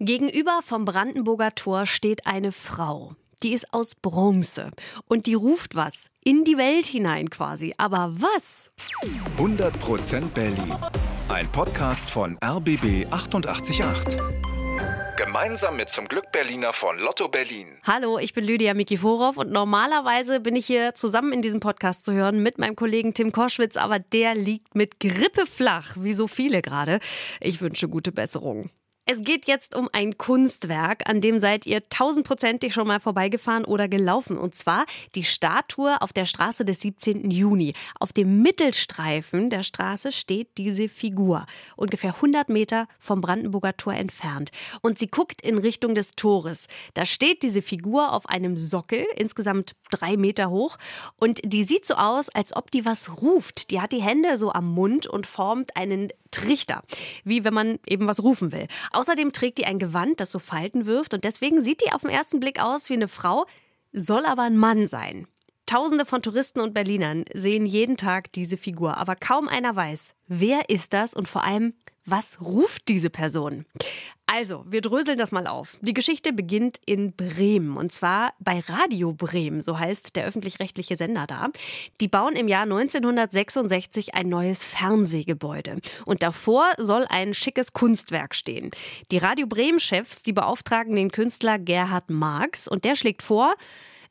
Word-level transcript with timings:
Gegenüber 0.00 0.60
vom 0.62 0.84
Brandenburger 0.84 1.56
Tor 1.56 1.84
steht 1.84 2.24
eine 2.24 2.52
Frau. 2.52 3.16
Die 3.42 3.52
ist 3.52 3.74
aus 3.74 3.96
Bronze 3.96 4.70
und 5.08 5.26
die 5.26 5.34
ruft 5.34 5.74
was 5.74 6.06
in 6.22 6.44
die 6.44 6.56
Welt 6.56 6.86
hinein 6.86 7.30
quasi. 7.30 7.74
Aber 7.78 8.12
was? 8.12 8.70
100% 9.38 10.28
Berlin. 10.28 10.72
Ein 11.28 11.50
Podcast 11.50 12.10
von 12.10 12.38
RBB 12.44 13.10
888. 13.10 14.18
Gemeinsam 15.16 15.76
mit 15.76 15.88
zum 15.88 16.06
Glück 16.06 16.30
Berliner 16.30 16.72
von 16.72 16.96
Lotto 17.00 17.26
Berlin. 17.26 17.80
Hallo, 17.82 18.20
ich 18.20 18.32
bin 18.34 18.44
Lydia 18.44 18.74
Mikiforow 18.74 19.36
und 19.36 19.50
normalerweise 19.50 20.38
bin 20.38 20.54
ich 20.54 20.66
hier 20.66 20.94
zusammen 20.94 21.32
in 21.32 21.42
diesem 21.42 21.58
Podcast 21.58 22.04
zu 22.04 22.12
hören 22.12 22.40
mit 22.40 22.58
meinem 22.58 22.76
Kollegen 22.76 23.14
Tim 23.14 23.32
Koschwitz, 23.32 23.76
aber 23.76 23.98
der 23.98 24.36
liegt 24.36 24.76
mit 24.76 25.00
Grippe 25.00 25.44
flach, 25.44 25.96
wie 25.98 26.12
so 26.12 26.28
viele 26.28 26.62
gerade. 26.62 27.00
Ich 27.40 27.60
wünsche 27.60 27.88
gute 27.88 28.12
Besserung. 28.12 28.70
Es 29.10 29.22
geht 29.22 29.48
jetzt 29.48 29.74
um 29.74 29.88
ein 29.94 30.18
Kunstwerk, 30.18 31.08
an 31.08 31.22
dem 31.22 31.38
seid 31.38 31.64
ihr 31.64 31.88
tausendprozentig 31.88 32.74
schon 32.74 32.86
mal 32.86 33.00
vorbeigefahren 33.00 33.64
oder 33.64 33.88
gelaufen. 33.88 34.36
Und 34.36 34.54
zwar 34.54 34.84
die 35.14 35.24
Statue 35.24 36.02
auf 36.02 36.12
der 36.12 36.26
Straße 36.26 36.66
des 36.66 36.82
17. 36.82 37.30
Juni. 37.30 37.72
Auf 37.98 38.12
dem 38.12 38.42
Mittelstreifen 38.42 39.48
der 39.48 39.62
Straße 39.62 40.12
steht 40.12 40.58
diese 40.58 40.90
Figur, 40.90 41.46
ungefähr 41.76 42.16
100 42.16 42.50
Meter 42.50 42.86
vom 42.98 43.22
Brandenburger 43.22 43.74
Tor 43.78 43.94
entfernt. 43.94 44.50
Und 44.82 44.98
sie 44.98 45.06
guckt 45.06 45.40
in 45.40 45.56
Richtung 45.56 45.94
des 45.94 46.10
Tores. 46.10 46.66
Da 46.92 47.06
steht 47.06 47.42
diese 47.42 47.62
Figur 47.62 48.12
auf 48.12 48.28
einem 48.28 48.58
Sockel, 48.58 49.06
insgesamt 49.16 49.74
drei 49.90 50.18
Meter 50.18 50.50
hoch. 50.50 50.76
Und 51.16 51.40
die 51.44 51.64
sieht 51.64 51.86
so 51.86 51.94
aus, 51.94 52.28
als 52.28 52.54
ob 52.54 52.70
die 52.70 52.84
was 52.84 53.22
ruft. 53.22 53.70
Die 53.70 53.80
hat 53.80 53.92
die 53.92 54.02
Hände 54.02 54.36
so 54.36 54.52
am 54.52 54.70
Mund 54.70 55.06
und 55.06 55.26
formt 55.26 55.78
einen 55.78 56.10
Trichter, 56.38 56.82
wie 57.24 57.44
wenn 57.44 57.54
man 57.54 57.78
eben 57.86 58.06
was 58.06 58.22
rufen 58.22 58.52
will. 58.52 58.66
Außerdem 58.92 59.32
trägt 59.32 59.58
die 59.58 59.66
ein 59.66 59.78
Gewand, 59.78 60.20
das 60.20 60.30
so 60.30 60.38
Falten 60.38 60.86
wirft 60.86 61.14
und 61.14 61.24
deswegen 61.24 61.60
sieht 61.62 61.84
die 61.84 61.92
auf 61.92 62.02
den 62.02 62.10
ersten 62.10 62.40
Blick 62.40 62.62
aus 62.62 62.88
wie 62.88 62.94
eine 62.94 63.08
Frau, 63.08 63.46
soll 63.92 64.24
aber 64.24 64.42
ein 64.42 64.56
Mann 64.56 64.86
sein. 64.86 65.26
Tausende 65.68 66.06
von 66.06 66.22
Touristen 66.22 66.60
und 66.60 66.72
Berlinern 66.72 67.26
sehen 67.34 67.66
jeden 67.66 67.98
Tag 67.98 68.32
diese 68.32 68.56
Figur, 68.56 68.96
aber 68.96 69.14
kaum 69.16 69.48
einer 69.48 69.76
weiß, 69.76 70.14
wer 70.26 70.70
ist 70.70 70.94
das 70.94 71.12
und 71.12 71.28
vor 71.28 71.44
allem, 71.44 71.74
was 72.06 72.40
ruft 72.40 72.88
diese 72.88 73.10
Person? 73.10 73.66
Also, 74.24 74.64
wir 74.66 74.80
dröseln 74.80 75.18
das 75.18 75.30
mal 75.30 75.46
auf. 75.46 75.76
Die 75.82 75.92
Geschichte 75.92 76.32
beginnt 76.32 76.80
in 76.86 77.14
Bremen 77.14 77.76
und 77.76 77.92
zwar 77.92 78.32
bei 78.38 78.60
Radio 78.66 79.12
Bremen, 79.12 79.60
so 79.60 79.78
heißt 79.78 80.16
der 80.16 80.24
öffentlich-rechtliche 80.24 80.96
Sender 80.96 81.26
da. 81.26 81.48
Die 82.00 82.08
bauen 82.08 82.34
im 82.34 82.48
Jahr 82.48 82.62
1966 82.62 84.14
ein 84.14 84.30
neues 84.30 84.64
Fernsehgebäude 84.64 85.80
und 86.06 86.22
davor 86.22 86.64
soll 86.78 87.04
ein 87.10 87.34
schickes 87.34 87.74
Kunstwerk 87.74 88.34
stehen. 88.34 88.70
Die 89.10 89.18
Radio 89.18 89.46
Bremen-Chefs, 89.46 90.22
die 90.22 90.32
beauftragen 90.32 90.96
den 90.96 91.12
Künstler 91.12 91.58
Gerhard 91.58 92.08
Marx 92.08 92.68
und 92.68 92.86
der 92.86 92.94
schlägt 92.94 93.22
vor, 93.22 93.54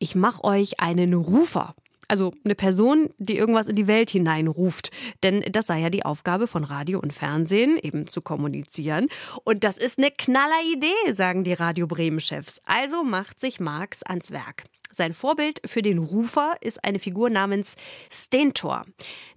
ich 0.00 0.16
mache 0.16 0.42
euch 0.42 0.80
einen 0.80 1.14
Rufer. 1.14 1.76
Also 2.08 2.34
eine 2.44 2.56
Person, 2.56 3.10
die 3.18 3.36
irgendwas 3.36 3.68
in 3.68 3.76
die 3.76 3.86
Welt 3.86 4.10
hineinruft. 4.10 4.90
Denn 5.22 5.42
das 5.52 5.68
sei 5.68 5.78
ja 5.78 5.90
die 5.90 6.04
Aufgabe 6.04 6.48
von 6.48 6.64
Radio 6.64 6.98
und 6.98 7.12
Fernsehen, 7.12 7.78
eben 7.80 8.08
zu 8.08 8.20
kommunizieren. 8.20 9.06
Und 9.44 9.62
das 9.62 9.78
ist 9.78 9.96
eine 9.96 10.10
knaller 10.10 10.60
Idee, 10.74 11.12
sagen 11.12 11.44
die 11.44 11.52
Radio 11.52 11.86
Bremen-Chefs. 11.86 12.62
Also 12.64 13.04
macht 13.04 13.38
sich 13.38 13.60
Marx 13.60 14.02
ans 14.02 14.32
Werk. 14.32 14.64
Sein 14.92 15.12
Vorbild 15.12 15.60
für 15.64 15.82
den 15.82 15.98
Rufer 15.98 16.56
ist 16.60 16.84
eine 16.84 16.98
Figur 16.98 17.30
namens 17.30 17.76
Stentor. 18.10 18.84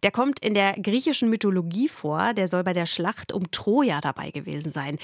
Der 0.04 0.12
kommt 0.12 0.40
in 0.40 0.54
der 0.54 0.74
griechischen 0.74 1.30
Mythologie 1.30 1.88
vor. 1.88 2.34
Der 2.34 2.48
soll 2.48 2.64
bei 2.64 2.74
der 2.74 2.86
Schlacht 2.86 3.32
um 3.32 3.52
Troja 3.52 4.02
dabei 4.02 4.32
gewesen 4.32 4.72
sein. 4.72 4.98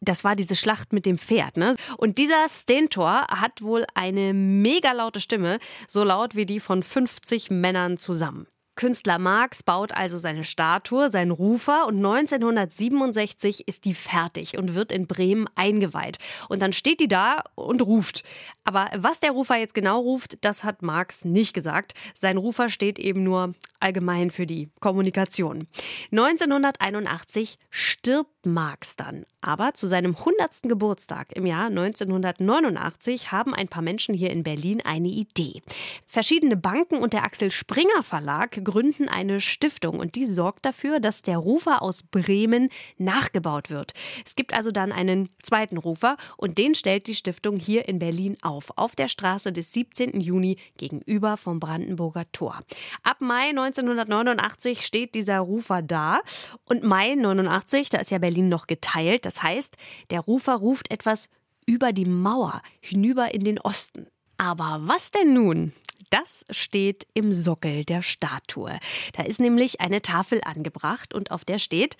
Das 0.00 0.24
war 0.24 0.36
diese 0.36 0.56
Schlacht 0.56 0.92
mit 0.92 1.06
dem 1.06 1.18
Pferd. 1.18 1.56
Ne? 1.56 1.76
Und 1.96 2.18
dieser 2.18 2.48
Stentor 2.48 3.26
hat 3.28 3.62
wohl 3.62 3.84
eine 3.94 4.32
mega 4.34 4.92
laute 4.92 5.20
Stimme, 5.20 5.58
so 5.88 6.04
laut 6.04 6.36
wie 6.36 6.46
die 6.46 6.60
von 6.60 6.82
50 6.82 7.50
Männern 7.50 7.98
zusammen. 7.98 8.46
Künstler 8.76 9.18
Marx 9.18 9.62
baut 9.62 9.92
also 9.92 10.18
seine 10.18 10.44
Statue, 10.44 11.10
seinen 11.10 11.30
Rufer 11.30 11.86
und 11.86 11.96
1967 11.96 13.66
ist 13.66 13.86
die 13.86 13.94
fertig 13.94 14.58
und 14.58 14.74
wird 14.74 14.92
in 14.92 15.06
Bremen 15.06 15.46
eingeweiht. 15.54 16.18
Und 16.48 16.60
dann 16.60 16.74
steht 16.74 17.00
die 17.00 17.08
da 17.08 17.42
und 17.54 17.82
ruft. 17.82 18.22
Aber 18.64 18.90
was 18.94 19.20
der 19.20 19.30
Rufer 19.30 19.56
jetzt 19.56 19.74
genau 19.74 20.00
ruft, 20.00 20.38
das 20.42 20.62
hat 20.62 20.82
Marx 20.82 21.24
nicht 21.24 21.54
gesagt. 21.54 21.94
Sein 22.14 22.36
Rufer 22.36 22.68
steht 22.68 22.98
eben 22.98 23.22
nur 23.22 23.54
allgemein 23.80 24.30
für 24.30 24.46
die 24.46 24.68
Kommunikation. 24.80 25.66
1981 26.12 27.58
stirbt 28.06 28.46
Marx 28.46 28.94
dann. 28.94 29.26
Aber 29.40 29.74
zu 29.74 29.86
seinem 29.86 30.16
100. 30.16 30.62
Geburtstag 30.62 31.36
im 31.36 31.46
Jahr 31.46 31.66
1989 31.66 33.32
haben 33.32 33.54
ein 33.54 33.68
paar 33.68 33.82
Menschen 33.82 34.14
hier 34.14 34.30
in 34.30 34.42
Berlin 34.42 34.80
eine 34.80 35.08
Idee. 35.08 35.62
Verschiedene 36.06 36.56
Banken 36.56 36.98
und 36.98 37.12
der 37.12 37.24
Axel 37.24 37.50
Springer 37.50 38.02
Verlag 38.02 38.64
gründen 38.64 39.08
eine 39.08 39.40
Stiftung 39.40 39.98
und 39.98 40.14
die 40.14 40.26
sorgt 40.26 40.64
dafür, 40.64 41.00
dass 41.00 41.22
der 41.22 41.38
Rufer 41.38 41.82
aus 41.82 42.02
Bremen 42.02 42.70
nachgebaut 42.98 43.70
wird. 43.70 43.92
Es 44.24 44.36
gibt 44.36 44.54
also 44.54 44.70
dann 44.70 44.92
einen 44.92 45.28
zweiten 45.42 45.76
Rufer 45.76 46.16
und 46.36 46.58
den 46.58 46.74
stellt 46.74 47.08
die 47.08 47.14
Stiftung 47.14 47.56
hier 47.58 47.88
in 47.88 47.98
Berlin 47.98 48.36
auf, 48.42 48.72
auf 48.76 48.96
der 48.96 49.08
Straße 49.08 49.52
des 49.52 49.72
17. 49.72 50.20
Juni 50.20 50.58
gegenüber 50.76 51.36
vom 51.36 51.60
Brandenburger 51.60 52.24
Tor. 52.32 52.60
Ab 53.02 53.20
Mai 53.20 53.50
1989 53.50 54.86
steht 54.86 55.14
dieser 55.14 55.40
Rufer 55.40 55.82
da 55.82 56.20
und 56.64 56.82
Mai 56.82 57.14
89, 57.14 57.90
da 57.96 58.02
ist 58.02 58.10
ja 58.10 58.18
Berlin 58.18 58.50
noch 58.50 58.66
geteilt, 58.66 59.24
das 59.24 59.42
heißt, 59.42 59.74
der 60.10 60.20
Rufer 60.20 60.56
ruft 60.56 60.90
etwas 60.90 61.30
über 61.64 61.94
die 61.94 62.04
Mauer 62.04 62.60
hinüber 62.78 63.32
in 63.32 63.42
den 63.42 63.58
Osten. 63.58 64.06
Aber 64.36 64.80
was 64.82 65.10
denn 65.10 65.32
nun? 65.32 65.72
Das 66.10 66.44
steht 66.50 67.06
im 67.14 67.32
Sockel 67.32 67.86
der 67.86 68.02
Statue. 68.02 68.78
Da 69.14 69.22
ist 69.22 69.40
nämlich 69.40 69.80
eine 69.80 70.02
Tafel 70.02 70.42
angebracht 70.44 71.14
und 71.14 71.30
auf 71.30 71.46
der 71.46 71.58
steht, 71.58 71.96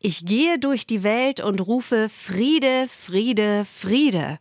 ich 0.00 0.26
gehe 0.26 0.58
durch 0.58 0.84
die 0.84 1.04
Welt 1.04 1.40
und 1.40 1.60
rufe 1.60 2.08
Friede, 2.08 2.88
Friede, 2.88 3.64
Friede. 3.64 4.40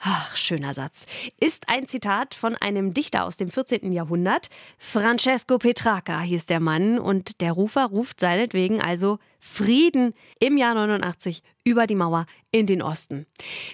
Ach, 0.00 0.34
schöner 0.34 0.74
Satz. 0.74 1.06
Ist 1.38 1.68
ein 1.68 1.86
Zitat 1.86 2.34
von 2.34 2.56
einem 2.56 2.92
Dichter 2.92 3.24
aus 3.24 3.36
dem 3.36 3.50
14. 3.50 3.92
Jahrhundert. 3.92 4.48
Francesco 4.78 5.58
Petrarca 5.58 6.20
hieß 6.20 6.46
der 6.46 6.58
Mann 6.58 6.98
und 6.98 7.40
der 7.40 7.52
Rufer 7.52 7.86
ruft 7.86 8.18
seinetwegen 8.18 8.80
also 8.80 9.20
Frieden 9.40 10.14
im 10.38 10.56
Jahr 10.56 10.74
89 10.74 11.42
über 11.64 11.86
die 11.86 11.94
Mauer 11.94 12.26
in 12.52 12.66
den 12.66 12.82
Osten. 12.82 13.26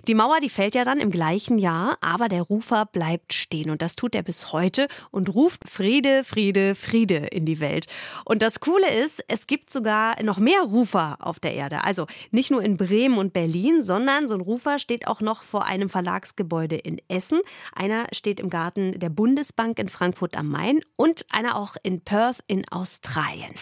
Die 0.07 0.15
Mauer, 0.15 0.39
die 0.41 0.49
fällt 0.49 0.75
ja 0.75 0.85
dann 0.85 0.99
im 0.99 1.11
gleichen 1.11 1.57
Jahr, 1.59 1.97
aber 2.01 2.29
der 2.29 2.43
Rufer 2.43 2.85
bleibt 2.85 3.33
stehen 3.33 3.71
und 3.71 3.81
das 3.81 3.97
tut 3.97 4.15
er 4.15 4.23
bis 4.23 4.53
heute 4.53 4.89
und 5.11 5.35
ruft 5.35 5.69
Friede, 5.69 6.25
Friede, 6.25 6.75
Friede 6.75 7.17
in 7.17 7.47
die 7.47 7.61
Welt. 7.61 7.87
Und 8.25 8.43
das 8.43 8.61
Coole 8.61 8.93
ist, 8.95 9.25
es 9.29 9.47
gibt 9.47 9.73
sogar 9.73 10.23
noch 10.23 10.39
mehr 10.39 10.63
Rufer 10.63 11.17
auf 11.21 11.41
der 11.41 11.55
Erde. 11.55 11.85
Also 11.85 12.07
nicht 12.31 12.51
nur 12.51 12.63
in 12.63 12.77
Bremen 12.77 13.19
und 13.19 13.33
Berlin, 13.33 13.83
sondern 13.83 14.29
so 14.29 14.35
ein 14.35 14.41
Rufer 14.41 14.79
steht 14.79 15.07
auch 15.07 15.21
noch 15.21 15.43
vor 15.43 15.65
einem 15.65 15.89
Verlagsgebäude 15.89 16.77
in 16.77 17.01
Essen. 17.09 17.41
Einer 17.75 18.07
steht 18.13 18.41
im 18.41 18.51
Garten 18.51 18.99
der 18.99 19.11
Bundesbank 19.11 19.79
in 19.79 19.89
Frankfurt 19.89 20.37
am 20.37 20.49
Main 20.49 20.81
und 20.97 21.25
einer 21.31 21.57
auch 21.57 21.77
in 21.83 22.03
Perth 22.03 22.41
in 22.47 22.69
Australien. 22.69 23.55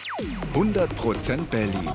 100% 0.53 1.45
Berlin. 1.45 1.94